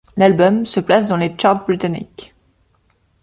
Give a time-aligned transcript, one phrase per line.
[0.17, 2.33] L'album se place dans les charts britanniques.